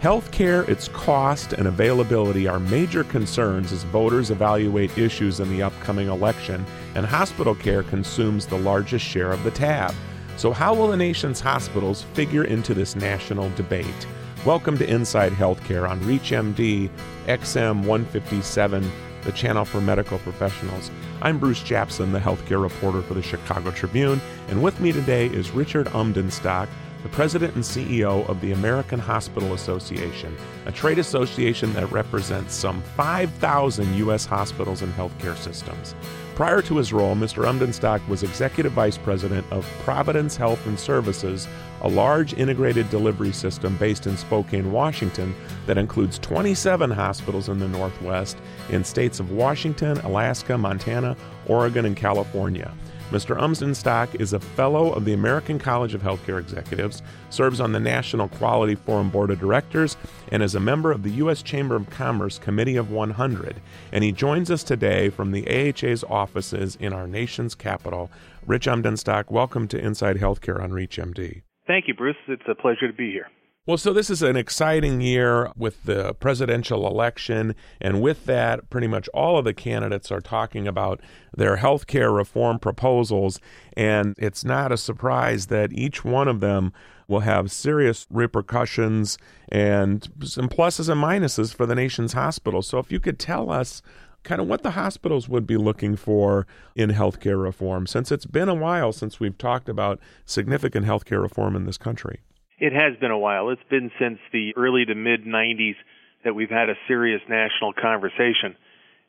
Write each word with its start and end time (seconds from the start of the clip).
Healthcare, 0.00 0.68
its 0.68 0.86
cost, 0.86 1.54
and 1.54 1.66
availability 1.66 2.46
are 2.46 2.60
major 2.60 3.02
concerns 3.02 3.72
as 3.72 3.82
voters 3.82 4.30
evaluate 4.30 4.96
issues 4.96 5.40
in 5.40 5.50
the 5.50 5.60
upcoming 5.60 6.06
election, 6.06 6.64
and 6.94 7.04
hospital 7.04 7.52
care 7.52 7.82
consumes 7.82 8.46
the 8.46 8.58
largest 8.58 9.04
share 9.04 9.32
of 9.32 9.42
the 9.42 9.50
tab. 9.50 9.92
So, 10.36 10.52
how 10.52 10.72
will 10.72 10.86
the 10.86 10.96
nation's 10.96 11.40
hospitals 11.40 12.04
figure 12.14 12.44
into 12.44 12.74
this 12.74 12.94
national 12.94 13.50
debate? 13.56 14.06
Welcome 14.44 14.78
to 14.78 14.88
Inside 14.88 15.32
Healthcare 15.32 15.90
on 15.90 15.98
ReachMD 16.02 16.88
XM 17.26 17.84
157, 17.84 18.92
the 19.24 19.32
channel 19.32 19.64
for 19.64 19.80
medical 19.80 20.18
professionals. 20.20 20.92
I'm 21.22 21.40
Bruce 21.40 21.64
Japsen, 21.64 22.12
the 22.12 22.20
healthcare 22.20 22.62
reporter 22.62 23.02
for 23.02 23.14
the 23.14 23.22
Chicago 23.22 23.72
Tribune, 23.72 24.20
and 24.46 24.62
with 24.62 24.78
me 24.78 24.92
today 24.92 25.26
is 25.26 25.50
Richard 25.50 25.88
Umbdenstock 25.88 26.68
the 27.02 27.08
president 27.10 27.54
and 27.54 27.64
CEO 27.64 28.28
of 28.28 28.40
the 28.40 28.52
American 28.52 28.98
Hospital 28.98 29.54
Association, 29.54 30.36
a 30.66 30.72
trade 30.72 30.98
association 30.98 31.72
that 31.74 31.90
represents 31.92 32.54
some 32.54 32.82
5,000 32.96 33.94
U.S. 33.98 34.26
hospitals 34.26 34.82
and 34.82 34.92
healthcare 34.94 35.36
systems. 35.36 35.94
Prior 36.34 36.62
to 36.62 36.76
his 36.76 36.92
role, 36.92 37.16
Mr. 37.16 37.44
Umbdenstock 37.44 38.06
was 38.08 38.22
executive 38.22 38.72
vice 38.72 38.96
president 38.96 39.44
of 39.50 39.64
Providence 39.80 40.36
Health 40.36 40.64
and 40.66 40.78
Services, 40.78 41.48
a 41.82 41.88
large 41.88 42.32
integrated 42.34 42.88
delivery 42.90 43.32
system 43.32 43.76
based 43.76 44.06
in 44.06 44.16
Spokane, 44.16 44.70
Washington, 44.70 45.34
that 45.66 45.78
includes 45.78 46.18
27 46.20 46.90
hospitals 46.90 47.48
in 47.48 47.58
the 47.58 47.68
Northwest 47.68 48.36
in 48.70 48.84
states 48.84 49.18
of 49.18 49.32
Washington, 49.32 49.98
Alaska, 49.98 50.56
Montana, 50.56 51.16
Oregon, 51.46 51.84
and 51.84 51.96
California. 51.96 52.72
Mr. 53.10 53.38
Umbdenstock 53.38 54.20
is 54.20 54.34
a 54.34 54.38
fellow 54.38 54.92
of 54.92 55.06
the 55.06 55.14
American 55.14 55.58
College 55.58 55.94
of 55.94 56.02
Healthcare 56.02 56.38
Executives, 56.38 57.02
serves 57.30 57.58
on 57.58 57.72
the 57.72 57.80
National 57.80 58.28
Quality 58.28 58.74
Forum 58.74 59.08
Board 59.08 59.30
of 59.30 59.40
Directors, 59.40 59.96
and 60.30 60.42
is 60.42 60.54
a 60.54 60.60
member 60.60 60.92
of 60.92 61.02
the 61.02 61.12
U.S. 61.12 61.40
Chamber 61.40 61.74
of 61.74 61.88
Commerce 61.88 62.38
Committee 62.38 62.76
of 62.76 62.90
100. 62.90 63.62
And 63.92 64.04
he 64.04 64.12
joins 64.12 64.50
us 64.50 64.62
today 64.62 65.08
from 65.08 65.30
the 65.30 65.46
AHA's 65.48 66.04
offices 66.04 66.76
in 66.76 66.92
our 66.92 67.06
nation's 67.06 67.54
capital. 67.54 68.10
Rich 68.46 68.66
Umbdenstock, 68.66 69.30
welcome 69.30 69.68
to 69.68 69.78
Inside 69.78 70.16
Healthcare 70.16 70.62
on 70.62 70.72
ReachMD. 70.72 71.40
Thank 71.66 71.88
you, 71.88 71.94
Bruce. 71.94 72.16
It's 72.28 72.42
a 72.46 72.54
pleasure 72.54 72.88
to 72.88 72.92
be 72.92 73.10
here. 73.10 73.28
Well, 73.68 73.76
so 73.76 73.92
this 73.92 74.08
is 74.08 74.22
an 74.22 74.34
exciting 74.34 75.02
year 75.02 75.52
with 75.54 75.82
the 75.84 76.14
presidential 76.14 76.86
election, 76.86 77.54
and 77.82 78.00
with 78.00 78.24
that, 78.24 78.70
pretty 78.70 78.86
much 78.86 79.08
all 79.08 79.36
of 79.36 79.44
the 79.44 79.52
candidates 79.52 80.10
are 80.10 80.22
talking 80.22 80.66
about 80.66 81.02
their 81.36 81.56
health 81.56 81.86
care 81.86 82.10
reform 82.10 82.60
proposals, 82.60 83.40
and 83.76 84.14
it's 84.16 84.42
not 84.42 84.72
a 84.72 84.78
surprise 84.78 85.48
that 85.48 85.70
each 85.74 86.02
one 86.02 86.28
of 86.28 86.40
them 86.40 86.72
will 87.08 87.20
have 87.20 87.52
serious 87.52 88.06
repercussions 88.08 89.18
and 89.50 90.08
some 90.24 90.48
pluses 90.48 90.88
and 90.88 91.02
minuses 91.02 91.54
for 91.54 91.66
the 91.66 91.74
nation's 91.74 92.14
hospitals. 92.14 92.66
So, 92.66 92.78
if 92.78 92.90
you 92.90 93.00
could 93.00 93.18
tell 93.18 93.50
us 93.50 93.82
kind 94.22 94.40
of 94.40 94.48
what 94.48 94.62
the 94.62 94.70
hospitals 94.70 95.28
would 95.28 95.46
be 95.46 95.58
looking 95.58 95.94
for 95.94 96.46
in 96.74 96.88
healthcare 96.88 97.42
reform, 97.42 97.86
since 97.86 98.10
it's 98.10 98.24
been 98.24 98.48
a 98.48 98.54
while 98.54 98.94
since 98.94 99.20
we've 99.20 99.36
talked 99.36 99.68
about 99.68 100.00
significant 100.24 100.86
healthcare 100.86 101.20
reform 101.20 101.54
in 101.54 101.66
this 101.66 101.76
country. 101.76 102.20
It 102.58 102.72
has 102.72 102.98
been 103.00 103.12
a 103.12 103.18
while. 103.18 103.50
It's 103.50 103.62
been 103.70 103.90
since 104.00 104.18
the 104.32 104.52
early 104.56 104.84
to 104.84 104.94
mid 104.94 105.24
90s 105.24 105.76
that 106.24 106.34
we've 106.34 106.50
had 106.50 106.68
a 106.68 106.74
serious 106.88 107.20
national 107.28 107.72
conversation. 107.72 108.56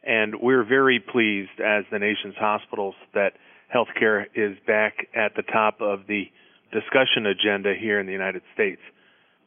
And 0.04 0.36
we're 0.40 0.64
very 0.64 1.00
pleased 1.00 1.60
as 1.60 1.84
the 1.92 1.98
nation's 1.98 2.36
hospitals 2.38 2.94
that 3.16 3.34
healthcare 3.74 4.26
is 4.36 4.56
back 4.68 5.08
at 5.16 5.36
the 5.36 5.42
top 5.42 5.82
of 5.82 6.02
the 6.08 6.26
discussion 6.72 7.26
agenda 7.26 7.74
here 7.80 8.00
in 8.00 8.06
the 8.06 8.12
United 8.12 8.44
States. 8.54 8.82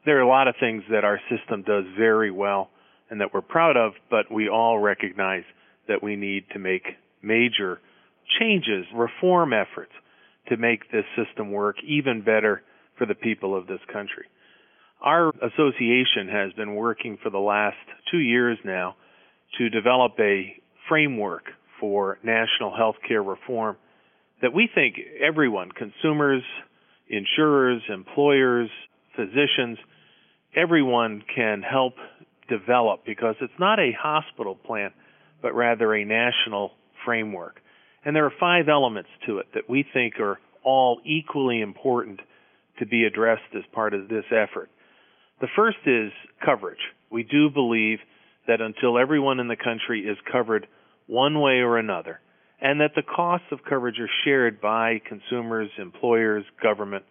There 0.05 0.19
are 0.19 0.23
a 0.23 0.29
lot 0.29 0.49
of 0.49 0.57
things 0.59 0.83
that 0.91 1.05
our 1.05 1.21
system 1.31 1.63
does 1.63 1.85
very 1.97 2.33
well 2.33 2.71
and 3.09 3.21
that 3.21 3.33
we're 3.33 3.41
proud 3.41 3.77
of, 3.77 3.93
but 4.11 4.33
we 4.33 4.49
all 4.49 4.81
recognize 4.81 5.45
that 5.87 6.03
we 6.03 6.17
need 6.17 6.45
to 6.53 6.59
make 6.59 6.97
major 7.23 7.81
changes, 8.41 8.85
reform 8.93 9.53
efforts 9.53 9.93
to 10.49 10.57
make 10.57 10.91
this 10.91 11.05
system 11.17 11.53
work 11.53 11.77
even 11.87 12.23
better 12.23 12.63
for 12.99 13.07
the 13.07 13.15
people 13.15 13.57
of 13.57 13.67
this 13.67 13.81
country. 13.93 14.27
Our 15.01 15.31
association 15.31 16.29
has 16.31 16.53
been 16.53 16.75
working 16.75 17.19
for 17.23 17.31
the 17.31 17.39
last 17.39 17.77
two 18.11 18.19
years 18.19 18.59
now 18.65 18.97
to 19.59 19.69
develop 19.69 20.13
a 20.21 20.55
framework 20.89 21.45
for 21.81 22.19
national 22.23 22.77
health 22.77 22.97
care 23.07 23.23
reform 23.23 23.77
that 24.41 24.53
we 24.53 24.69
think 24.73 24.97
everyone, 25.21 25.71
consumers, 25.73 26.43
insurers, 27.09 27.83
employers, 27.89 28.71
physicians, 29.17 29.79
everyone 30.55 31.23
can 31.35 31.63
help 31.63 31.95
develop 32.49 33.05
because 33.05 33.35
it's 33.41 33.53
not 33.59 33.79
a 33.79 33.93
hospital 34.01 34.55
plan, 34.55 34.91
but 35.41 35.55
rather 35.55 35.95
a 35.95 36.05
national 36.05 36.73
framework. 37.05 37.61
And 38.05 38.15
there 38.15 38.27
are 38.27 38.33
five 38.39 38.69
elements 38.69 39.11
to 39.27 39.39
it 39.39 39.47
that 39.55 39.69
we 39.69 39.85
think 39.93 40.19
are 40.21 40.39
all 40.65 41.01
equally 41.05 41.61
important 41.61 42.21
to 42.79 42.87
be 42.87 43.05
addressed 43.05 43.43
as 43.57 43.63
part 43.73 43.95
of 43.95 44.09
this 44.09 44.25
effort. 44.31 44.71
The 45.41 45.49
first 45.57 45.79
is 45.87 46.13
coverage. 46.45 46.79
We 47.11 47.23
do 47.23 47.51
believe 47.51 47.99
that 48.47 48.61
until 48.61 48.99
everyone 48.99 49.41
in 49.41 49.49
the 49.49 49.57
country 49.57 50.01
is 50.01 50.17
covered 50.31 50.67
one 51.07 51.41
way 51.41 51.61
or 51.61 51.79
another, 51.79 52.21
and 52.61 52.81
that 52.81 52.93
the 52.95 53.03
costs 53.03 53.47
of 53.51 53.59
coverage 53.69 53.99
are 53.99 54.11
shared 54.25 54.61
by 54.61 55.01
consumers, 55.09 55.71
employers, 55.79 56.45
government, 56.63 57.05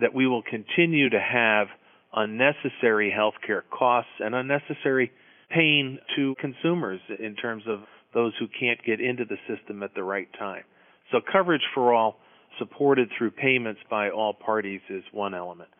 that 0.00 0.14
we 0.14 0.26
will 0.26 0.42
continue 0.42 1.10
to 1.10 1.20
have 1.20 1.66
unnecessary 2.14 3.12
healthcare 3.16 3.62
costs 3.70 4.10
and 4.20 4.34
unnecessary 4.34 5.10
pain 5.50 5.98
to 6.16 6.34
consumers 6.40 7.00
in 7.18 7.34
terms 7.36 7.64
of 7.68 7.80
those 8.14 8.32
who 8.38 8.46
can't 8.58 8.82
get 8.84 9.00
into 9.00 9.24
the 9.24 9.36
system 9.48 9.82
at 9.82 9.94
the 9.94 10.02
right 10.02 10.28
time. 10.38 10.64
So 11.10 11.20
coverage 11.20 11.62
for 11.74 11.92
all 11.92 12.16
supported 12.58 13.08
through 13.16 13.32
payments 13.32 13.80
by 13.90 14.10
all 14.10 14.34
parties 14.34 14.80
is 14.88 15.04
one 15.12 15.34
element. 15.34 15.70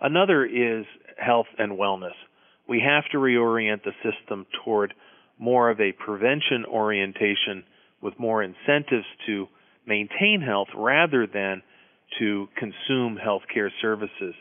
Another 0.00 0.44
is 0.44 0.84
health 1.16 1.46
and 1.58 1.72
wellness. 1.72 2.14
We 2.68 2.80
have 2.80 3.04
to 3.12 3.18
reorient 3.18 3.82
the 3.84 3.92
system 4.02 4.46
toward 4.64 4.94
more 5.38 5.70
of 5.70 5.80
a 5.80 5.92
prevention 5.92 6.64
orientation 6.66 7.64
with 8.00 8.18
more 8.18 8.42
incentives 8.42 9.06
to 9.26 9.46
maintain 9.86 10.42
health 10.44 10.68
rather 10.76 11.26
than 11.26 11.62
to 12.18 12.48
consume 12.56 13.18
healthcare 13.18 13.70
services. 13.80 14.34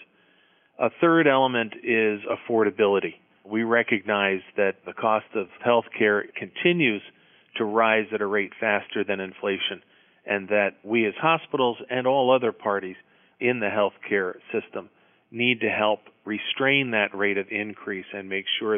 A 0.79 0.89
third 0.99 1.27
element 1.27 1.73
is 1.83 2.21
affordability. 2.25 3.15
We 3.45 3.63
recognize 3.63 4.41
that 4.57 4.77
the 4.85 4.93
cost 4.93 5.25
of 5.35 5.47
healthcare 5.65 6.23
continues 6.35 7.01
to 7.57 7.65
rise 7.65 8.05
at 8.13 8.21
a 8.21 8.25
rate 8.25 8.51
faster 8.59 9.03
than 9.03 9.19
inflation 9.19 9.81
and 10.25 10.49
that 10.49 10.75
we 10.83 11.05
as 11.07 11.13
hospitals 11.19 11.77
and 11.89 12.05
all 12.05 12.33
other 12.33 12.51
parties 12.51 12.95
in 13.39 13.59
the 13.59 13.67
healthcare 13.67 14.33
system 14.51 14.89
need 15.31 15.61
to 15.61 15.69
help 15.69 15.99
restrain 16.25 16.91
that 16.91 17.15
rate 17.15 17.37
of 17.37 17.47
increase 17.49 18.05
and 18.13 18.29
make 18.29 18.45
sure 18.59 18.77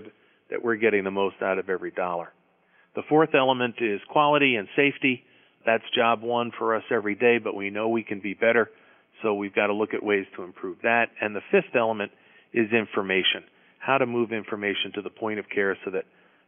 that 0.50 0.64
we're 0.64 0.76
getting 0.76 1.04
the 1.04 1.12
most 1.12 1.36
out 1.42 1.58
of 1.58 1.70
every 1.70 1.92
dollar. 1.92 2.32
The 2.96 3.02
fourth 3.10 3.34
element 3.34 3.76
is 3.80 4.00
quality 4.10 4.56
and 4.56 4.68
safety. 4.76 5.24
That's 5.66 5.84
job 5.96 6.22
one 6.22 6.52
for 6.58 6.76
us 6.76 6.84
every 6.92 7.16
day, 7.16 7.40
but 7.44 7.56
we 7.56 7.70
know 7.70 7.90
we 7.90 8.04
can 8.04 8.20
be 8.20 8.34
better, 8.34 8.70
so 9.22 9.34
we've 9.34 9.56
got 9.56 9.68
to 9.68 9.74
look 9.74 9.94
at 9.94 10.04
ways 10.04 10.26
to 10.36 10.44
improve 10.44 10.78
that. 10.84 11.08
And 11.20 11.36
the 11.36 11.42
fifth 11.52 11.76
element 11.76 12.12
is 12.54 12.72
information. 12.72 13.44
How 13.80 13.98
to 13.98 14.06
move 14.06 14.32
information 14.32 14.92
to 14.96 15.02
the 15.02 15.10
point 15.10 15.40
of 15.40 15.50
care 15.50 15.78
so 15.84 15.92
that 15.92 16.06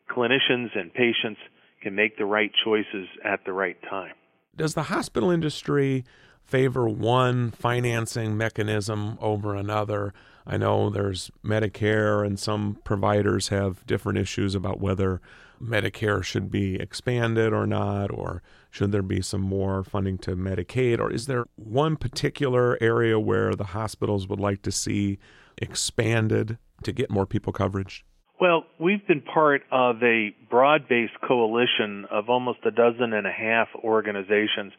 clinicians 0.10 0.78
and 0.78 0.94
patients 0.94 1.40
can 1.82 1.96
make 1.96 2.18
the 2.18 2.26
right 2.26 2.52
choices 2.64 3.08
at 3.24 3.44
the 3.46 3.54
right 3.54 3.78
time 3.90 4.14
does 4.58 4.74
the 4.74 4.84
hospital 4.84 5.30
industry 5.30 6.04
favor 6.44 6.88
one 6.88 7.52
financing 7.52 8.38
mechanism 8.38 9.18
over 9.22 9.56
another? 9.56 10.14
I 10.46 10.58
know 10.58 10.90
there's 10.90 11.32
Medicare, 11.44 12.26
and 12.26 12.40
some 12.40 12.78
providers 12.84 13.50
have 13.50 13.86
different 13.86 14.20
issues 14.20 14.54
about 14.54 14.80
whether 14.80 15.22
Medicare 15.62 16.24
should 16.24 16.52
be 16.52 16.76
expanded 16.76 17.54
or 17.54 17.66
not, 17.66 18.12
or 18.12 18.44
should 18.70 18.92
there 18.92 19.02
be 19.02 19.22
some 19.22 19.42
more 19.42 19.84
funding 19.84 20.18
to 20.20 20.36
Medicaid, 20.36 21.00
or 21.00 21.12
is 21.12 21.26
there 21.26 21.46
one 21.56 21.96
particular 21.96 22.78
area 22.82 23.20
where 23.20 23.56
the 23.56 23.66
hospitals 23.66 24.28
would 24.28 24.40
like 24.40 24.62
to 24.64 24.72
see 24.72 25.18
expanded 25.58 26.58
to 26.84 26.92
get 26.92 27.10
more 27.10 27.26
people 27.26 27.54
coverage? 27.54 28.06
Well, 28.40 28.66
we've 28.80 29.06
been 29.08 29.22
part 29.22 29.62
of 29.72 30.04
a 30.04 30.36
broad 30.50 30.90
based 30.90 31.14
coalition 31.26 32.06
of 32.12 32.30
almost 32.30 32.60
a 32.66 32.72
dozen 32.72 33.14
and 33.14 33.26
a 33.26 33.32
half 33.32 33.70
organizations 33.82 34.74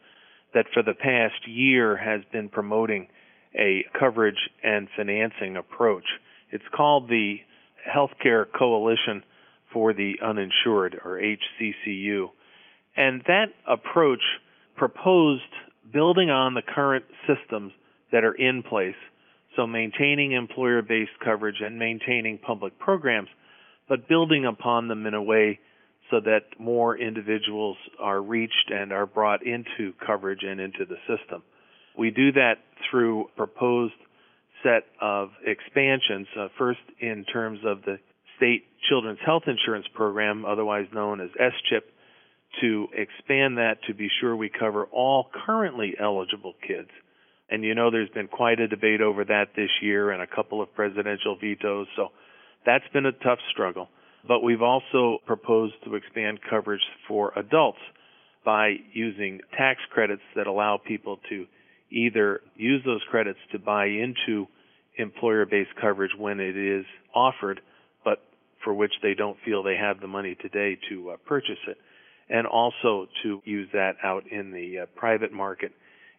that 0.53 0.65
for 0.73 0.83
the 0.83 0.93
past 0.93 1.47
year 1.47 1.97
has 1.97 2.21
been 2.31 2.49
promoting 2.49 3.07
a 3.55 3.83
coverage 3.99 4.49
and 4.63 4.87
financing 4.95 5.57
approach. 5.57 6.03
It's 6.51 6.63
called 6.75 7.09
the 7.09 7.37
Healthcare 7.87 8.45
Coalition 8.57 9.23
for 9.73 9.91
the 9.93 10.15
Uninsured, 10.23 10.99
or 11.03 11.19
HCCU. 11.19 12.27
And 12.95 13.21
that 13.27 13.47
approach 13.67 14.21
proposed 14.75 15.41
building 15.91 16.29
on 16.29 16.53
the 16.53 16.61
current 16.61 17.05
systems 17.25 17.71
that 18.11 18.23
are 18.23 18.33
in 18.33 18.63
place 18.63 18.95
So 19.55 19.65
maintaining 19.65 20.33
employer 20.33 20.83
based 20.83 21.17
coverage 21.25 21.61
and 21.61 21.79
maintaining 21.79 22.37
public 22.37 22.77
programs, 22.77 23.29
but 23.89 24.07
building 24.07 24.45
upon 24.45 24.87
them 24.87 25.05
in 25.05 25.13
a 25.13 25.21
way 25.21 25.59
so 26.09 26.19
that 26.21 26.41
more 26.59 26.97
individuals 26.97 27.77
are 27.99 28.21
reached 28.21 28.71
and 28.71 28.91
are 28.91 29.05
brought 29.05 29.45
into 29.45 29.93
coverage 30.05 30.43
and 30.43 30.59
into 30.59 30.85
the 30.85 30.95
system. 31.07 31.43
We 31.97 32.11
do 32.11 32.31
that 32.33 32.55
through 32.89 33.25
a 33.25 33.35
proposed 33.35 33.93
set 34.63 34.83
of 35.01 35.29
expansions, 35.45 36.27
uh, 36.39 36.47
first 36.57 36.79
in 36.99 37.25
terms 37.25 37.59
of 37.65 37.81
the 37.83 37.99
state 38.37 38.65
children's 38.89 39.19
health 39.25 39.43
insurance 39.47 39.85
program, 39.93 40.45
otherwise 40.45 40.85
known 40.93 41.19
as 41.19 41.29
SCHIP, 41.35 41.83
to 42.61 42.87
expand 42.93 43.57
that 43.57 43.77
to 43.87 43.93
be 43.93 44.07
sure 44.21 44.35
we 44.35 44.49
cover 44.49 44.85
all 44.85 45.29
currently 45.45 45.95
eligible 45.99 46.53
kids. 46.65 46.89
And 47.49 47.63
you 47.63 47.75
know 47.75 47.91
there's 47.91 48.09
been 48.09 48.27
quite 48.27 48.59
a 48.59 48.67
debate 48.67 49.01
over 49.01 49.25
that 49.25 49.49
this 49.55 49.69
year 49.81 50.11
and 50.11 50.21
a 50.21 50.27
couple 50.27 50.61
of 50.61 50.73
presidential 50.73 51.37
vetoes, 51.39 51.87
so 51.95 52.09
that's 52.67 52.87
been 52.91 53.05
a 53.05 53.13
tough 53.13 53.39
struggle. 53.51 53.87
But 54.27 54.41
we've 54.43 54.61
also 54.61 55.19
proposed 55.25 55.75
to 55.85 55.95
expand 55.95 56.39
coverage 56.47 56.81
for 57.07 57.31
adults 57.37 57.79
by 58.43 58.75
using 58.93 59.39
tax 59.57 59.79
credits 59.89 60.21
that 60.35 60.47
allow 60.47 60.77
people 60.77 61.19
to 61.29 61.45
either 61.89 62.41
use 62.55 62.81
those 62.85 63.01
credits 63.09 63.39
to 63.53 63.59
buy 63.59 63.85
into 63.85 64.47
employer 64.97 65.45
based 65.45 65.69
coverage 65.79 66.11
when 66.17 66.41
it 66.41 66.57
is 66.57 66.85
offered, 67.15 67.61
but 68.03 68.19
for 68.63 68.73
which 68.73 68.91
they 69.01 69.13
don't 69.13 69.37
feel 69.45 69.63
they 69.63 69.77
have 69.77 70.01
the 70.01 70.07
money 70.07 70.35
today 70.41 70.77
to 70.89 71.11
uh, 71.11 71.17
purchase 71.25 71.59
it, 71.67 71.77
and 72.29 72.45
also 72.45 73.07
to 73.23 73.41
use 73.45 73.69
that 73.71 73.93
out 74.03 74.23
in 74.29 74.51
the 74.51 74.79
uh, 74.79 74.85
private 74.95 75.31
market 75.31 75.71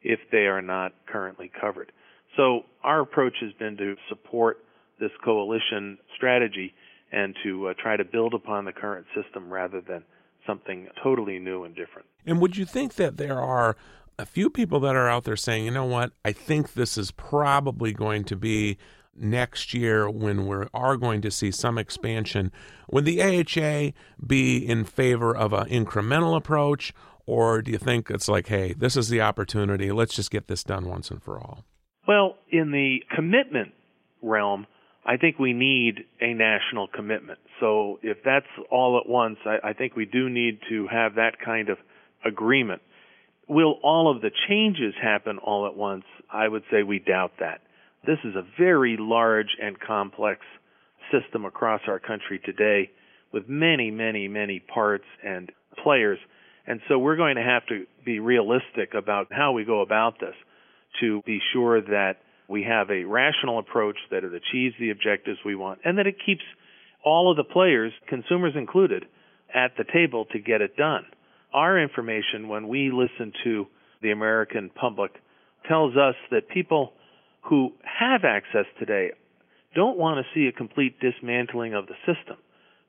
if 0.03 0.21
they 0.33 0.47
are 0.47 0.63
not 0.63 0.95
currently 1.07 1.51
covered. 1.61 1.93
So 2.37 2.63
our 2.83 3.01
approach 3.01 3.35
has 3.43 3.53
been 3.59 3.77
to 3.77 3.97
support 4.09 4.59
this 5.01 5.11
coalition 5.25 5.99
strategy 6.17 6.75
and 7.13 7.35
to 7.43 7.69
uh, 7.69 7.75
try 7.81 7.97
to 7.97 8.05
build 8.05 8.35
upon 8.35 8.65
the 8.65 8.73
current 8.73 9.07
system 9.15 9.51
rather 9.51 9.81
than 9.81 10.03
something 10.47 10.89
totally 11.03 11.39
new 11.39 11.65
and 11.65 11.75
different. 11.75 12.07
And 12.27 12.41
would 12.41 12.57
you 12.57 12.65
think 12.65 12.95
that 12.95 13.17
there 13.17 13.41
are 13.41 13.77
a 14.19 14.27
few 14.27 14.51
people 14.51 14.81
that 14.81 14.97
are 14.97 15.09
out 15.09 15.25
there 15.25 15.37
saying, 15.37 15.65
you 15.65 15.71
know 15.71 15.85
what, 15.85 16.13
I 16.25 16.33
think 16.33 16.75
this 16.75 16.99
is 16.99 17.11
probably 17.13 17.93
going 17.93 18.25
to 18.25 18.37
be 18.37 18.79
next 19.15 19.75
year 19.75 20.09
when 20.09 20.47
we 20.47 20.67
are 20.73 20.97
going 20.97 21.21
to 21.23 21.31
see 21.31 21.51
some 21.51 21.79
expansion. 21.79 22.53
Would 22.91 23.05
the 23.05 23.23
AHA 23.23 23.93
be 24.25 24.57
in 24.57 24.85
favor 24.85 25.37
of 25.37 25.53
an 25.53 25.69
incremental 25.69 26.37
approach, 26.37 26.93
or 27.27 27.63
do 27.63 27.71
you 27.71 27.79
think 27.79 28.11
it's 28.11 28.29
like, 28.29 28.49
hey, 28.49 28.73
this 28.73 28.97
is 28.97 29.09
the 29.09 29.21
opportunity, 29.21 29.93
let's 29.93 30.15
just 30.15 30.31
get 30.31 30.49
this 30.49 30.65
done 30.65 30.87
once 30.87 31.11
and 31.11 31.23
for 31.23 31.39
all? 31.39 31.65
Well, 32.07 32.37
in 32.51 32.73
the 32.73 33.01
commitment 33.15 33.73
realm, 34.23 34.67
I 35.09 35.17
think 35.17 35.39
we 35.39 35.55
need 35.55 36.05
a 36.21 36.35
national 36.35 36.87
commitment. 36.87 37.39
So 37.61 37.99
if 38.03 38.19
that's 38.27 38.47
all 38.71 39.01
at 39.03 39.09
once, 39.09 39.39
I, 39.47 39.71
I 39.71 39.73
think 39.73 39.97
we 39.97 40.05
do 40.05 40.29
need 40.29 40.61
to 40.69 40.87
have 40.89 41.15
that 41.15 41.41
kind 41.43 41.71
of 41.71 41.79
agreement. 42.27 42.83
Will 43.49 43.79
all 43.83 44.15
of 44.15 44.21
the 44.21 44.31
changes 44.49 44.93
happen 45.03 45.39
all 45.39 45.67
at 45.67 45.75
once? 45.75 46.05
I 46.31 46.47
would 46.47 46.63
say 46.71 46.83
we 46.83 46.99
doubt 46.99 47.33
that. 47.41 47.63
This 48.07 48.19
is 48.23 48.37
a 48.37 48.45
very 48.59 48.99
large 49.01 49.57
and 49.63 49.81
complex 49.81 50.41
system 51.11 51.47
across 51.47 51.81
our 51.89 51.99
country 51.99 52.39
today 52.45 52.91
with 53.33 53.49
many, 53.49 53.91
many, 53.91 54.29
many 54.29 54.61
parts 54.61 55.07
and 55.25 55.51
players. 55.83 56.19
And 56.67 56.81
so 56.87 56.99
we're 56.99 57.17
going 57.17 57.37
to 57.37 57.43
have 57.43 57.65
to 57.69 57.87
be 58.05 58.21
realistic 58.21 58.93
about 58.93 59.29
how 59.31 59.53
we 59.53 59.65
go 59.65 59.81
about 59.81 60.21
this 60.21 60.35
to 61.01 61.23
be 61.23 61.39
sure 61.55 61.81
that 61.81 62.17
we 62.49 62.65
have 62.65 62.91
a 62.91 63.05
rational 63.05 63.59
approach 63.59 63.97
that 64.11 64.25
it 64.25 64.33
achieves 64.35 64.75
the 64.81 64.91
objectives 64.91 65.39
we 65.45 65.55
want 65.55 65.81
and 65.85 65.99
that 65.99 66.07
it 66.07 66.17
keeps 66.25 66.43
all 67.05 67.31
of 67.31 67.37
the 67.37 67.45
players, 67.45 67.93
consumers 68.09 68.55
included, 68.57 69.05
at 69.55 69.77
the 69.79 69.85
table 69.93 70.27
to 70.27 70.39
get 70.39 70.61
it 70.61 70.77
done 70.77 71.05
our 71.53 71.81
information, 71.81 72.49
when 72.49 72.69
we 72.69 72.91
listen 72.91 73.33
to 73.45 73.67
the 74.03 74.11
American 74.11 74.71
public, 74.71 75.13
tells 75.67 75.97
us 75.97 76.15
that 76.31 76.49
people 76.49 76.93
who 77.43 77.73
have 77.83 78.25
access 78.25 78.67
today 78.79 79.11
don't 79.75 79.99
want 79.99 80.25
to 80.25 80.35
see 80.35 80.47
a 80.47 80.53
complete 80.53 80.99
dismantling 81.01 81.75
of 81.75 81.87
the 81.87 81.95
system, 82.07 82.37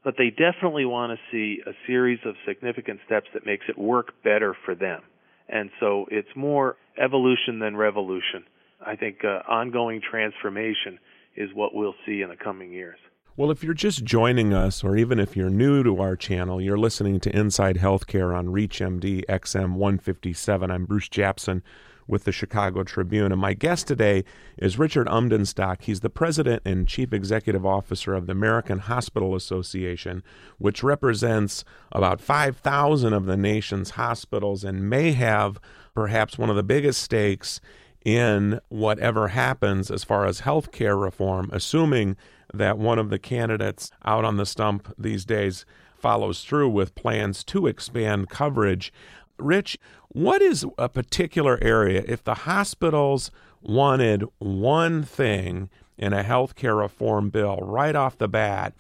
but 0.04 0.16
they 0.18 0.30
definitely 0.30 0.86
want 0.86 1.18
to 1.18 1.20
see 1.32 1.62
a 1.66 1.72
series 1.88 2.20
of 2.26 2.36
significant 2.48 3.00
steps 3.06 3.28
that 3.34 3.46
makes 3.46 3.66
it 3.70 3.78
work 3.78 4.14
better 4.24 4.56
for 4.66 4.76
them. 4.76 5.02
And 5.48 5.70
so 5.80 6.06
it's 6.12 6.30
more 6.36 6.76
evolution 7.02 7.60
than 7.60 7.76
revolution. 7.76 8.44
I 8.86 8.96
think 8.96 9.24
uh, 9.24 9.42
ongoing 9.50 10.02
transformation 10.02 11.00
is 11.36 11.50
what 11.54 11.74
we'll 11.74 11.96
see 12.06 12.22
in 12.22 12.30
the 12.30 12.36
coming 12.36 12.72
years. 12.72 12.98
Well, 13.36 13.52
if 13.52 13.64
you're 13.64 13.74
just 13.74 14.04
joining 14.04 14.54
us, 14.54 14.84
or 14.84 14.98
even 14.98 15.20
if 15.20 15.38
you're 15.38 15.50
new 15.50 15.82
to 15.84 16.02
our 16.02 16.18
channel, 16.18 16.60
you're 16.60 16.78
listening 16.78 17.20
to 17.22 17.34
Inside 17.36 17.78
Healthcare 17.78 18.36
on 18.36 18.48
ReachMD 18.48 19.26
XM 19.28 19.76
157. 19.76 20.70
I'm 20.70 20.86
Bruce 20.86 21.08
Japsen 21.08 21.62
with 22.06 22.24
the 22.26 22.32
Chicago 22.32 22.84
Tribune. 22.84 23.32
And 23.32 23.40
my 23.40 23.54
guest 23.54 23.88
today 23.88 24.26
is 24.58 24.80
Richard 24.80 25.08
Umbdenstock. 25.08 25.84
He's 25.84 26.02
the 26.02 26.10
president 26.10 26.64
and 26.66 26.88
chief 26.88 27.14
executive 27.14 27.66
officer 27.66 28.14
of 28.14 28.26
the 28.26 28.34
American 28.34 28.80
Hospital 28.80 29.36
Association, 29.36 30.24
which 30.58 30.84
represents 30.84 31.64
about 31.92 32.20
5,000 32.20 33.14
of 33.14 33.26
the 33.26 33.38
nation's 33.38 33.92
hospitals 33.92 34.64
and 34.64 34.90
may 34.90 35.12
have 35.12 35.62
perhaps 35.94 36.38
one 36.38 36.50
of 36.50 36.56
the 36.56 36.64
biggest 36.64 37.02
stakes 37.02 37.62
in 38.06 38.60
whatever 38.70 39.30
happens 39.30 39.92
as 39.92 40.04
far 40.04 40.26
as 40.26 40.42
health 40.42 40.72
care 40.72 40.98
reform, 40.98 41.50
assuming 41.52 42.16
that 42.54 42.78
one 42.78 42.98
of 42.98 43.10
the 43.10 43.20
candidates 43.20 43.92
out 44.06 44.26
on 44.26 44.38
the 44.38 44.46
stump 44.46 44.94
these 44.98 45.26
days 45.26 45.66
follows 45.96 46.44
through 46.44 46.70
with 46.70 46.96
plans 46.96 47.44
to 47.44 47.68
expand 47.68 48.30
coverage. 48.30 48.92
Rich, 49.38 49.78
what 50.08 50.42
is 50.42 50.66
a 50.78 50.90
particular 50.90 51.60
area 51.62 52.04
if 52.08 52.24
the 52.24 52.34
hospitals 52.34 53.32
wanted 53.62 54.24
one 54.40 55.04
thing 55.04 55.70
in 55.98 56.14
a 56.14 56.24
health 56.24 56.56
care 56.56 56.76
reform 56.76 57.30
bill 57.30 57.58
right 57.62 57.96
off 57.96 58.18
the 58.18 58.28
bat 58.28 58.74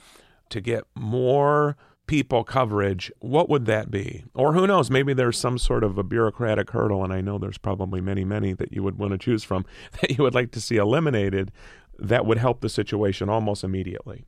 to 0.49 0.61
get 0.61 0.85
more 0.95 1.77
people 2.09 2.43
coverage, 2.43 3.11
what 3.19 3.47
would 3.49 3.67
that 3.67 3.91
be? 3.91 4.23
Or 4.33 4.53
who 4.53 4.65
knows, 4.65 4.89
maybe 4.89 5.13
there's 5.13 5.37
some 5.37 5.59
sort 5.59 5.83
of 5.83 5.99
a 5.99 6.03
bureaucratic 6.03 6.71
hurdle, 6.71 7.03
and 7.03 7.13
I 7.13 7.21
know 7.21 7.37
there's 7.37 7.59
probably 7.59 8.01
many, 8.01 8.23
many 8.23 8.51
that 8.53 8.73
you 8.73 8.81
would 8.81 8.97
want 8.97 9.11
to 9.11 9.19
choose 9.19 9.43
from 9.43 9.63
that 10.01 10.17
you 10.17 10.23
would 10.23 10.33
like 10.33 10.49
to 10.53 10.59
see 10.59 10.77
eliminated 10.77 11.51
that 11.99 12.25
would 12.25 12.39
help 12.39 12.61
the 12.61 12.69
situation 12.69 13.29
almost 13.29 13.63
immediately? 13.63 14.25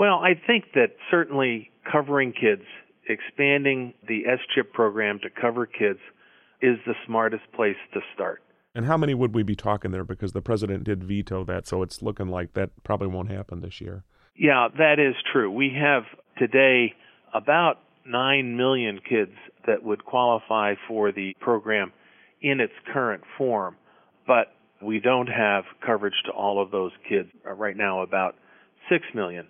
Well, 0.00 0.16
I 0.16 0.34
think 0.34 0.64
that 0.74 0.96
certainly 1.12 1.70
covering 1.90 2.32
kids, 2.32 2.64
expanding 3.08 3.94
the 4.08 4.24
SCHIP 4.26 4.72
program 4.72 5.20
to 5.22 5.28
cover 5.30 5.64
kids, 5.64 6.00
is 6.60 6.78
the 6.86 6.94
smartest 7.06 7.44
place 7.54 7.76
to 7.94 8.00
start. 8.14 8.42
And 8.74 8.86
how 8.86 8.96
many 8.96 9.14
would 9.14 9.32
we 9.32 9.44
be 9.44 9.54
talking 9.54 9.92
there? 9.92 10.04
Because 10.04 10.32
the 10.32 10.42
president 10.42 10.82
did 10.82 11.04
veto 11.04 11.44
that, 11.44 11.68
so 11.68 11.82
it's 11.82 12.02
looking 12.02 12.28
like 12.28 12.54
that 12.54 12.70
probably 12.82 13.06
won't 13.06 13.30
happen 13.30 13.60
this 13.60 13.80
year. 13.80 14.02
Yeah, 14.36 14.66
that 14.76 14.98
is 14.98 15.14
true. 15.32 15.52
We 15.52 15.76
have 15.78 16.02
today 16.36 16.94
about 17.32 17.78
9 18.06 18.56
million 18.56 19.00
kids 19.08 19.32
that 19.66 19.82
would 19.82 20.04
qualify 20.04 20.74
for 20.88 21.12
the 21.12 21.34
program 21.40 21.92
in 22.40 22.60
its 22.60 22.72
current 22.92 23.22
form. 23.38 23.76
But 24.26 24.48
we 24.82 25.00
don't 25.00 25.28
have 25.28 25.64
coverage 25.84 26.14
to 26.26 26.32
all 26.32 26.60
of 26.60 26.70
those 26.70 26.92
kids. 27.08 27.28
Uh, 27.46 27.52
right 27.52 27.76
now, 27.76 28.02
about 28.02 28.34
6 28.90 29.04
million. 29.14 29.46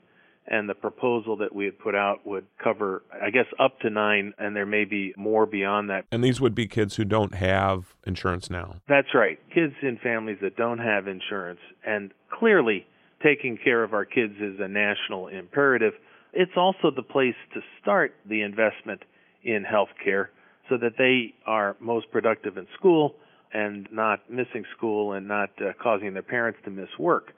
And 0.47 0.69
the 0.69 0.75
proposal 0.75 1.37
that 1.37 1.55
we 1.55 1.67
had 1.67 1.79
put 1.79 1.95
out 1.95 2.27
would 2.27 2.47
cover, 2.63 3.05
I 3.13 3.31
guess, 3.31 3.47
up 3.61 3.79
to 3.81 3.91
nine, 3.91 4.35
and 4.39 4.57
there 4.57 4.67
may 4.67 4.85
be 4.85 5.15
more 5.17 5.47
beyond 5.47 5.89
that. 5.91 6.05
And 6.11 6.23
these 6.23 6.41
would 6.41 6.55
be 6.55 6.67
kids 6.67 6.97
who 6.97 7.05
don't 7.05 7.35
have 7.37 7.95
insurance 8.05 8.51
now. 8.51 8.75
That's 8.89 9.15
right. 9.15 9.39
Kids 9.55 9.75
in 9.83 9.99
families 10.03 10.39
that 10.43 10.57
don't 10.57 10.79
have 10.79 11.07
insurance. 11.07 11.61
And 11.87 12.11
clearly, 12.29 12.87
taking 13.23 13.57
care 13.57 13.85
of 13.85 13.95
our 13.95 14.05
kids 14.05 14.35
is 14.41 14.59
a 14.59 14.67
national 14.67 15.29
imperative. 15.29 15.93
It's 16.33 16.53
also 16.57 16.91
the 16.95 17.03
place 17.03 17.35
to 17.55 17.61
start 17.81 18.15
the 18.29 18.43
investment 18.43 19.03
in 19.43 19.65
health 19.65 19.91
care 20.03 20.31
so 20.69 20.77
that 20.79 20.93
they 20.97 21.35
are 21.47 21.77
most 21.81 22.11
productive 22.11 22.57
in 22.57 22.67
school 22.79 23.17
and 23.53 23.87
not 23.93 24.31
missing 24.31 24.65
school 24.77 25.13
and 25.13 25.29
not 25.29 25.51
uh, 25.61 25.73
causing 25.83 26.15
their 26.15 26.23
parents 26.23 26.59
to 26.65 26.71
miss 26.71 26.89
work. 26.99 27.33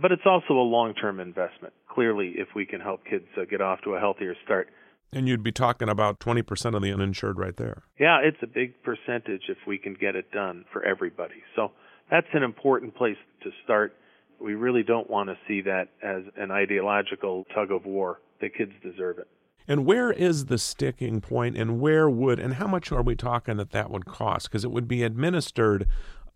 But 0.00 0.12
it's 0.12 0.22
also 0.24 0.54
a 0.54 0.62
long 0.62 0.94
term 0.94 1.20
investment, 1.20 1.74
clearly, 1.92 2.34
if 2.36 2.48
we 2.54 2.64
can 2.64 2.80
help 2.80 3.04
kids 3.04 3.26
uh, 3.36 3.44
get 3.44 3.60
off 3.60 3.80
to 3.82 3.94
a 3.94 4.00
healthier 4.00 4.34
start. 4.44 4.68
And 5.12 5.26
you'd 5.26 5.42
be 5.42 5.52
talking 5.52 5.88
about 5.88 6.20
20% 6.20 6.74
of 6.74 6.82
the 6.82 6.92
uninsured 6.92 7.38
right 7.38 7.56
there. 7.56 7.82
Yeah, 7.98 8.18
it's 8.22 8.36
a 8.42 8.46
big 8.46 8.74
percentage 8.82 9.42
if 9.48 9.56
we 9.66 9.78
can 9.78 9.94
get 9.94 10.14
it 10.14 10.30
done 10.30 10.66
for 10.72 10.84
everybody. 10.84 11.42
So 11.56 11.72
that's 12.10 12.26
an 12.34 12.42
important 12.42 12.94
place 12.94 13.16
to 13.42 13.50
start. 13.64 13.94
We 14.40 14.54
really 14.54 14.82
don't 14.82 15.08
want 15.10 15.28
to 15.28 15.36
see 15.46 15.62
that 15.62 15.88
as 16.02 16.22
an 16.36 16.50
ideological 16.50 17.44
tug 17.54 17.70
of 17.70 17.84
war. 17.84 18.20
The 18.40 18.48
kids 18.48 18.72
deserve 18.82 19.18
it. 19.18 19.28
And 19.66 19.84
where 19.84 20.10
is 20.10 20.46
the 20.46 20.56
sticking 20.56 21.20
point, 21.20 21.56
and 21.56 21.78
where 21.78 22.08
would, 22.08 22.38
and 22.38 22.54
how 22.54 22.66
much 22.66 22.90
are 22.90 23.02
we 23.02 23.14
talking 23.14 23.58
that 23.58 23.72
that 23.72 23.90
would 23.90 24.06
cost? 24.06 24.50
Because 24.50 24.64
it 24.64 24.70
would 24.70 24.88
be 24.88 25.02
administered 25.02 25.86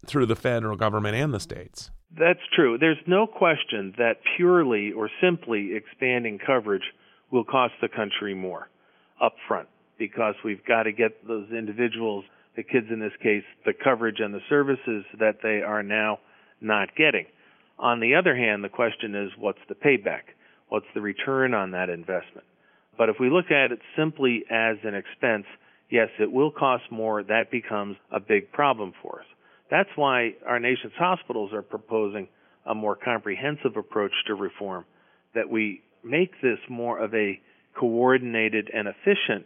through 0.05 0.27
the 0.27 0.37
federal 0.37 0.77
government 0.77 1.17
and 1.17 1.33
the 1.33 1.41
states. 1.41 1.91
That's 2.19 2.41
true. 2.55 2.77
There's 2.79 2.99
no 3.07 3.27
question 3.27 3.95
that 3.97 4.17
purely 4.37 4.93
or 4.93 5.09
simply 5.21 5.75
expanding 5.75 6.39
coverage 6.45 6.83
will 7.31 7.45
cost 7.45 7.73
the 7.81 7.89
country 7.89 8.35
more 8.35 8.69
up 9.23 9.35
front 9.49 9.69
because 9.99 10.35
we've 10.45 10.65
got 10.67 10.83
to 10.83 10.93
get 10.93 11.27
those 11.27 11.49
individuals, 11.51 12.25
the 12.57 12.63
kids 12.63 12.89
in 12.91 13.01
this 13.01 13.13
case, 13.23 13.45
the 13.65 13.73
coverage 13.73 14.19
and 14.19 14.35
the 14.35 14.41
services 14.51 15.05
that 15.19 15.37
they 15.43 15.63
are 15.63 15.83
now 15.83 16.19
not 16.61 16.89
getting. 16.97 17.25
On 17.83 17.99
the 17.99 18.15
other 18.15 18.37
hand, 18.37 18.63
the 18.63 18.69
question 18.69 19.17
is 19.17 19.33
what's 19.37 19.59
the 19.69 19.75
payback? 19.75 20.23
What's 20.69 20.87
the 20.95 21.01
return 21.01 21.53
on 21.53 21.73
that 21.73 21.91
investment? 21.91 22.47
But 22.97 23.09
if 23.09 23.17
we 23.19 23.29
look 23.29 23.51
at 23.51 23.73
it 23.73 23.81
simply 23.99 24.45
as 24.49 24.77
an 24.85 24.95
expense, 24.95 25.47
yes, 25.91 26.09
it 26.21 26.31
will 26.31 26.53
cost 26.53 26.85
more. 26.93 27.25
That 27.25 27.51
becomes 27.51 27.97
a 28.13 28.21
big 28.21 28.53
problem 28.53 28.93
for 29.03 29.21
us. 29.21 29.27
That's 29.69 29.89
why 29.97 30.35
our 30.47 30.61
nation's 30.61 30.93
hospitals 30.97 31.53
are 31.53 31.63
proposing 31.63 32.29
a 32.65 32.75
more 32.75 32.95
comprehensive 32.95 33.77
approach 33.77 34.13
to 34.29 34.35
reform, 34.35 34.85
that 35.35 35.51
we 35.51 35.83
make 36.05 36.31
this 36.41 36.59
more 36.69 37.01
of 37.01 37.13
a 37.15 37.41
coordinated 37.75 38.71
and 38.73 38.87
efficient 38.87 39.45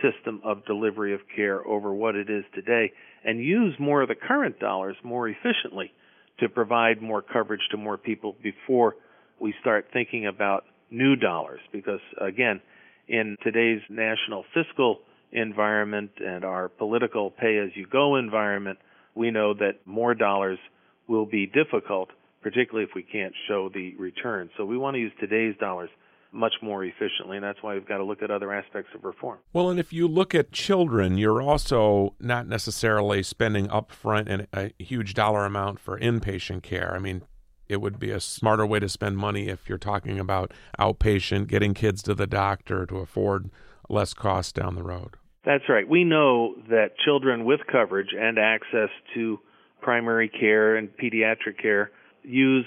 system 0.00 0.40
of 0.42 0.64
delivery 0.64 1.12
of 1.12 1.20
care 1.36 1.66
over 1.66 1.92
what 1.92 2.14
it 2.14 2.30
is 2.30 2.44
today 2.54 2.92
and 3.24 3.44
use 3.44 3.74
more 3.78 4.00
of 4.00 4.08
the 4.08 4.14
current 4.14 4.58
dollars 4.58 4.96
more 5.02 5.28
efficiently 5.28 5.92
to 6.40 6.48
provide 6.48 7.02
more 7.02 7.22
coverage 7.22 7.60
to 7.70 7.76
more 7.76 7.96
people 7.96 8.36
before 8.42 8.96
we 9.40 9.54
start 9.60 9.86
thinking 9.92 10.26
about 10.26 10.64
new 10.90 11.16
dollars. 11.16 11.60
Because 11.72 12.00
again 12.20 12.60
in 13.08 13.36
today's 13.42 13.80
national 13.88 14.44
fiscal 14.54 15.00
environment 15.32 16.10
and 16.18 16.44
our 16.44 16.68
political 16.68 17.30
pay 17.30 17.58
as 17.58 17.70
you 17.74 17.86
go 17.86 18.16
environment 18.16 18.78
we 19.14 19.30
know 19.30 19.52
that 19.52 19.72
more 19.84 20.14
dollars 20.14 20.58
will 21.06 21.26
be 21.26 21.46
difficult 21.46 22.08
particularly 22.42 22.88
if 22.88 22.94
we 22.94 23.02
can't 23.02 23.34
show 23.48 23.68
the 23.68 23.94
return. 23.96 24.48
So 24.56 24.64
we 24.64 24.78
want 24.78 24.94
to 24.94 25.00
use 25.00 25.12
today's 25.20 25.56
dollars 25.58 25.90
much 26.32 26.54
more 26.62 26.84
efficiently, 26.84 27.36
and 27.36 27.44
that's 27.44 27.62
why 27.62 27.74
we've 27.74 27.88
got 27.88 27.98
to 27.98 28.04
look 28.04 28.22
at 28.22 28.30
other 28.30 28.52
aspects 28.52 28.90
of 28.94 29.04
reform. 29.04 29.38
Well, 29.52 29.70
and 29.70 29.80
if 29.80 29.92
you 29.92 30.06
look 30.06 30.34
at 30.34 30.52
children, 30.52 31.18
you're 31.18 31.42
also 31.42 32.14
not 32.20 32.46
necessarily 32.46 33.22
spending 33.22 33.68
upfront 33.68 34.28
and 34.28 34.46
a 34.52 34.72
huge 34.82 35.14
dollar 35.14 35.44
amount 35.44 35.80
for 35.80 35.98
inpatient 35.98 36.62
care. 36.62 36.94
I 36.94 36.98
mean, 36.98 37.22
it 37.68 37.80
would 37.80 37.98
be 37.98 38.10
a 38.10 38.20
smarter 38.20 38.66
way 38.66 38.78
to 38.80 38.88
spend 38.88 39.16
money 39.16 39.48
if 39.48 39.68
you're 39.68 39.78
talking 39.78 40.18
about 40.18 40.52
outpatient, 40.78 41.48
getting 41.48 41.74
kids 41.74 42.02
to 42.04 42.14
the 42.14 42.26
doctor 42.26 42.86
to 42.86 42.98
afford 42.98 43.50
less 43.88 44.14
costs 44.14 44.52
down 44.52 44.74
the 44.74 44.82
road. 44.82 45.16
That's 45.44 45.64
right. 45.68 45.88
We 45.88 46.04
know 46.04 46.54
that 46.68 46.98
children 47.04 47.44
with 47.44 47.60
coverage 47.70 48.10
and 48.18 48.38
access 48.38 48.90
to 49.14 49.38
primary 49.80 50.28
care 50.28 50.76
and 50.76 50.90
pediatric 50.90 51.60
care 51.60 51.90
use 52.22 52.66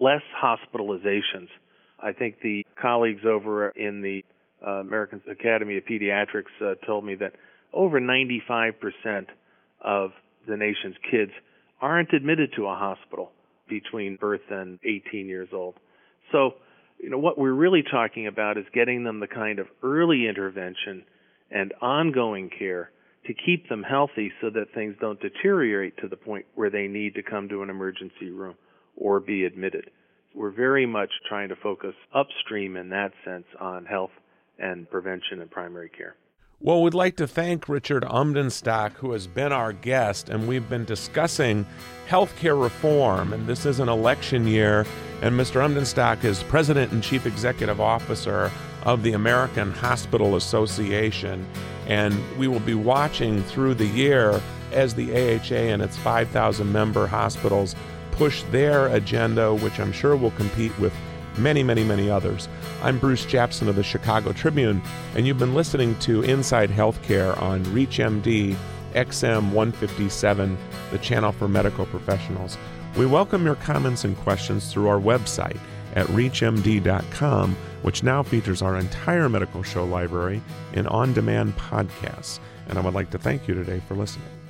less 0.00 0.22
hospitalizations 0.42 1.48
I 2.02 2.12
think 2.12 2.40
the 2.42 2.66
colleagues 2.80 3.22
over 3.24 3.68
in 3.70 4.02
the 4.02 4.24
uh, 4.66 4.80
American 4.80 5.22
Academy 5.30 5.76
of 5.76 5.84
Pediatrics 5.84 6.50
uh, 6.60 6.74
told 6.86 7.04
me 7.04 7.14
that 7.16 7.32
over 7.72 8.00
95% 8.00 8.72
of 9.80 10.10
the 10.48 10.56
nation's 10.56 10.96
kids 11.10 11.32
aren't 11.80 12.12
admitted 12.12 12.50
to 12.56 12.66
a 12.66 12.74
hospital 12.74 13.30
between 13.68 14.16
birth 14.16 14.42
and 14.50 14.78
18 14.84 15.26
years 15.26 15.48
old. 15.52 15.74
So, 16.30 16.54
you 16.98 17.10
know, 17.10 17.18
what 17.18 17.38
we're 17.38 17.52
really 17.52 17.82
talking 17.82 18.26
about 18.26 18.58
is 18.58 18.64
getting 18.74 19.04
them 19.04 19.20
the 19.20 19.26
kind 19.26 19.58
of 19.58 19.66
early 19.82 20.26
intervention 20.28 21.04
and 21.50 21.72
ongoing 21.80 22.50
care 22.56 22.90
to 23.26 23.34
keep 23.34 23.68
them 23.68 23.82
healthy 23.82 24.32
so 24.40 24.50
that 24.50 24.74
things 24.74 24.96
don't 25.00 25.20
deteriorate 25.20 25.96
to 25.98 26.08
the 26.08 26.16
point 26.16 26.44
where 26.54 26.70
they 26.70 26.88
need 26.88 27.14
to 27.14 27.22
come 27.22 27.48
to 27.48 27.62
an 27.62 27.70
emergency 27.70 28.30
room 28.30 28.54
or 28.96 29.20
be 29.20 29.44
admitted 29.44 29.90
we're 30.34 30.50
very 30.50 30.86
much 30.86 31.10
trying 31.28 31.48
to 31.48 31.56
focus 31.56 31.94
upstream 32.14 32.76
in 32.76 32.88
that 32.90 33.12
sense 33.24 33.46
on 33.60 33.84
health 33.84 34.10
and 34.58 34.88
prevention 34.90 35.40
and 35.40 35.50
primary 35.50 35.88
care. 35.88 36.16
Well, 36.60 36.80
we'd 36.80 36.94
like 36.94 37.16
to 37.16 37.26
thank 37.26 37.68
Richard 37.68 38.04
Umbdenstock, 38.04 38.92
who 38.92 39.10
has 39.12 39.26
been 39.26 39.50
our 39.50 39.72
guest, 39.72 40.28
and 40.28 40.46
we've 40.46 40.68
been 40.68 40.84
discussing 40.84 41.66
healthcare 42.08 42.60
reform. 42.60 43.32
And 43.32 43.48
this 43.48 43.66
is 43.66 43.80
an 43.80 43.88
election 43.88 44.46
year, 44.46 44.86
and 45.22 45.34
Mr. 45.34 45.60
Umbdenstock 45.60 46.22
is 46.22 46.40
President 46.44 46.92
and 46.92 47.02
Chief 47.02 47.26
Executive 47.26 47.80
Officer 47.80 48.48
of 48.84 49.02
the 49.02 49.14
American 49.14 49.72
Hospital 49.72 50.36
Association. 50.36 51.44
And 51.88 52.16
we 52.38 52.46
will 52.46 52.60
be 52.60 52.74
watching 52.74 53.42
through 53.42 53.74
the 53.74 53.86
year 53.86 54.40
as 54.70 54.94
the 54.94 55.10
AHA 55.12 55.54
and 55.54 55.82
its 55.82 55.96
5,000 55.96 56.70
member 56.70 57.08
hospitals 57.08 57.74
push 58.12 58.42
their 58.44 58.86
agenda, 58.88 59.54
which 59.54 59.80
I'm 59.80 59.92
sure 59.92 60.16
will 60.16 60.30
compete 60.32 60.76
with 60.78 60.92
many, 61.38 61.62
many, 61.62 61.82
many 61.82 62.08
others. 62.08 62.48
I'm 62.82 62.98
Bruce 62.98 63.24
Japsen 63.24 63.68
of 63.68 63.76
the 63.76 63.82
Chicago 63.82 64.32
Tribune, 64.32 64.82
and 65.14 65.26
you've 65.26 65.38
been 65.38 65.54
listening 65.54 65.98
to 66.00 66.22
Inside 66.22 66.70
Healthcare 66.70 67.40
on 67.40 67.64
ReachMD 67.66 68.56
XM 68.94 69.52
157, 69.52 70.58
the 70.90 70.98
channel 70.98 71.32
for 71.32 71.48
medical 71.48 71.86
professionals. 71.86 72.58
We 72.96 73.06
welcome 73.06 73.44
your 73.44 73.54
comments 73.56 74.04
and 74.04 74.16
questions 74.18 74.70
through 74.70 74.88
our 74.88 75.00
website 75.00 75.58
at 75.94 76.06
reachmd.com, 76.08 77.56
which 77.82 78.02
now 78.02 78.22
features 78.22 78.62
our 78.62 78.76
entire 78.76 79.28
medical 79.28 79.62
show 79.62 79.84
library 79.84 80.42
in 80.74 80.86
on 80.86 81.12
demand 81.12 81.56
podcasts. 81.56 82.38
And 82.68 82.78
I 82.78 82.82
would 82.82 82.94
like 82.94 83.10
to 83.10 83.18
thank 83.18 83.48
you 83.48 83.54
today 83.54 83.80
for 83.88 83.94
listening. 83.94 84.41